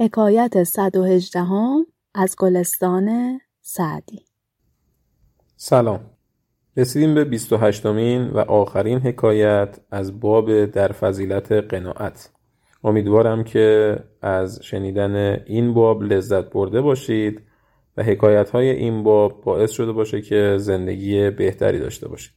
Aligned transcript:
حکایت 0.00 0.64
صد 0.64 0.96
و 0.96 1.04
هجدهم 1.04 1.86
از 2.14 2.36
گلستان 2.38 3.38
سعدی. 3.60 4.24
سلام. 5.56 6.00
رسیدیم 6.76 7.14
به 7.14 7.24
بیست 7.24 7.52
و 7.52 7.56
هشتمین 7.56 8.28
و 8.28 8.38
آخرین 8.38 8.98
حکایت 8.98 9.80
از 9.90 10.20
باب 10.20 10.64
در 10.64 10.92
فضیلت 10.92 11.52
قناعت. 11.52 12.30
امیدوارم 12.84 13.44
که 13.44 13.96
از 14.22 14.60
شنیدن 14.62 15.42
این 15.46 15.74
باب 15.74 16.02
لذت 16.02 16.50
برده 16.50 16.80
باشید 16.80 17.42
و 17.96 18.02
حکایت 18.02 18.50
های 18.50 18.70
این 18.70 19.02
باب 19.02 19.42
باعث 19.44 19.70
شده 19.70 19.92
باشه 19.92 20.20
که 20.20 20.54
زندگی 20.58 21.30
بهتری 21.30 21.78
داشته 21.78 22.08
باشید. 22.08 22.34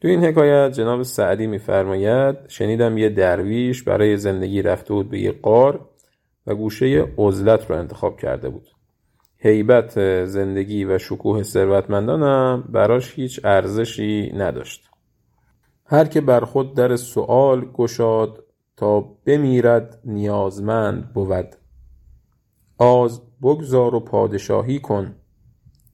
تو 0.00 0.08
این 0.08 0.24
حکایت 0.24 0.72
جناب 0.72 1.02
سعدی 1.02 1.46
میفرماید 1.46 2.36
شنیدم 2.48 2.98
یه 2.98 3.08
درویش 3.08 3.82
برای 3.82 4.16
زندگی 4.16 4.62
رفته 4.62 4.94
بود 4.94 5.10
به 5.10 5.18
یه 5.18 5.32
قار. 5.32 5.88
و 6.48 6.54
گوشه 6.54 7.12
عزلت 7.18 7.70
رو 7.70 7.76
انتخاب 7.76 8.20
کرده 8.20 8.48
بود. 8.48 8.68
هیبت 9.36 10.24
زندگی 10.24 10.84
و 10.84 10.98
شکوه 10.98 11.42
ثروتمندانم 11.42 12.64
براش 12.68 13.14
هیچ 13.14 13.40
ارزشی 13.44 14.32
نداشت. 14.36 14.90
هر 15.84 16.04
که 16.04 16.20
بر 16.20 16.40
خود 16.40 16.74
در 16.74 16.96
سؤال 16.96 17.72
گشاد 17.72 18.44
تا 18.76 19.00
بمیرد 19.00 20.00
نیازمند 20.04 21.12
بود. 21.12 21.56
آز 22.78 23.22
بگذار 23.42 23.94
و 23.94 24.00
پادشاهی 24.00 24.78
کن 24.78 25.14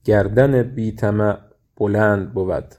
گردن 0.05 0.62
بیطمع 0.62 1.39
بلند 1.77 2.34
بود. 2.34 2.74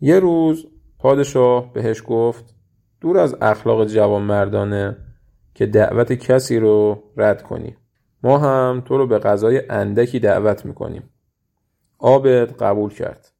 یه 0.00 0.20
روز 0.20 0.66
پادشاه 0.98 1.72
بهش 1.72 2.02
گفت 2.06 2.54
دور 3.00 3.18
از 3.18 3.36
اخلاق 3.40 3.86
جوانمردانه 3.86 4.96
که 5.54 5.66
دعوت 5.66 6.12
کسی 6.12 6.58
رو 6.58 7.02
رد 7.16 7.42
کنی 7.42 7.76
ما 8.22 8.38
هم 8.38 8.82
تو 8.86 8.98
رو 8.98 9.06
به 9.06 9.18
غذای 9.18 9.62
اندکی 9.70 10.18
دعوت 10.18 10.66
می‌کنیم. 10.66 11.10
عابد 11.98 12.52
قبول 12.52 12.90
کرد 12.90 13.32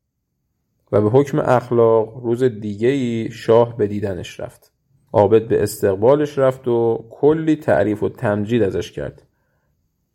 و 0.93 1.01
به 1.01 1.11
حکم 1.11 1.39
اخلاق 1.39 2.17
روز 2.17 2.45
دیگه 2.45 2.89
ای 2.89 3.29
شاه 3.31 3.77
به 3.77 3.87
دیدنش 3.87 4.41
رفت. 4.41 4.73
عابد 5.13 5.49
به 5.49 5.63
استقبالش 5.63 6.39
رفت 6.39 6.69
و 6.69 7.05
کلی 7.11 7.57
تعریف 7.57 8.03
و 8.03 8.09
تمجید 8.09 8.63
ازش 8.63 8.93
کرد 8.93 9.23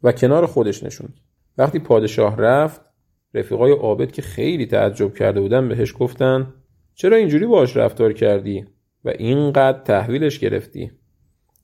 و 0.03 0.11
کنار 0.11 0.45
خودش 0.45 0.83
نشوند. 0.83 1.13
وقتی 1.57 1.79
پادشاه 1.79 2.37
رفت 2.37 2.81
رفیقای 3.33 3.71
عابد 3.71 4.11
که 4.11 4.21
خیلی 4.21 4.65
تعجب 4.65 5.13
کرده 5.13 5.41
بودن 5.41 5.69
بهش 5.69 5.93
گفتن 5.99 6.53
چرا 6.93 7.17
اینجوری 7.17 7.45
باش 7.45 7.77
رفتار 7.77 8.13
کردی 8.13 8.65
و 9.05 9.09
اینقدر 9.09 9.79
تحویلش 9.79 10.39
گرفتی؟ 10.39 10.91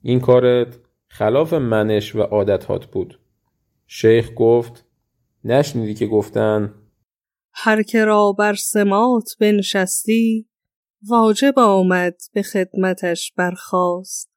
این 0.05 0.19
کارت 0.19 0.79
خلاف 1.07 1.53
منش 1.53 2.15
و 2.15 2.21
عادتهات 2.21 2.85
بود. 2.85 3.19
شیخ 3.87 4.31
گفت 4.35 4.85
نشنیدی 5.43 5.93
که 5.93 6.07
گفتن؟ 6.07 6.73
هر 7.53 7.83
که 7.83 8.05
را 8.05 8.31
بر 8.31 8.53
سمات 8.53 9.29
بنشستی 9.39 10.47
واجب 11.09 11.59
آمد 11.59 12.15
به 12.33 12.41
خدمتش 12.41 13.33
برخاست. 13.37 14.29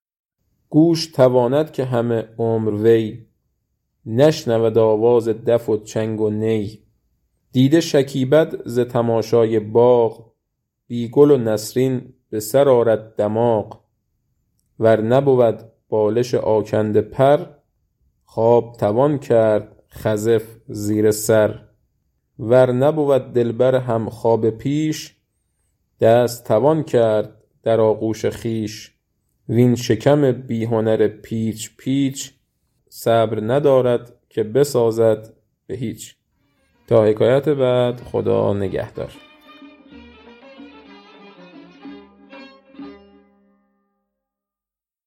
گوش 0.68 1.06
تواند 1.06 1.72
که 1.72 1.84
همه 1.84 2.28
عمر 2.38 2.70
وی 2.70 3.26
نشنود 4.06 4.78
آواز 4.78 5.28
دف 5.28 5.68
و 5.68 5.76
چنگ 5.76 6.20
و 6.20 6.30
نی. 6.30 6.82
دیده 7.52 7.80
شکیبد 7.80 8.68
ز 8.68 8.80
تماشای 8.80 9.60
باغ 9.60 10.32
بی 10.86 11.08
گل 11.08 11.30
و 11.30 11.36
نسرین 11.36 12.14
به 12.30 12.40
سر 12.40 12.68
آرد 12.68 13.16
دماغ. 13.16 13.85
ور 14.80 15.00
نبود 15.00 15.60
بالش 15.88 16.34
آکنده 16.34 17.00
پر 17.00 17.46
خواب 18.24 18.76
توان 18.78 19.18
کرد 19.18 19.82
خزف 19.90 20.42
زیر 20.68 21.10
سر. 21.10 21.60
ور 22.38 22.72
نبود 22.72 23.32
دلبر 23.32 23.74
هم 23.74 24.10
خواب 24.10 24.50
پیش 24.50 25.16
دست 26.00 26.44
توان 26.44 26.82
کرد 26.82 27.42
در 27.62 27.80
آغوش 27.80 28.26
خویش. 28.26 28.92
وین 29.48 29.74
شکم 29.74 30.32
بی 30.32 30.64
هنر 30.64 31.08
پیچ 31.08 31.76
پیچ 31.76 32.32
صبر 32.88 33.40
ندارد 33.40 34.12
که 34.28 34.42
بسازد 34.42 35.34
به 35.66 35.74
هیچ. 35.74 36.16
تا 36.86 37.04
حکایت 37.04 37.48
بعد 37.48 38.00
خدا 38.00 38.54
نگهدار. 38.54 39.12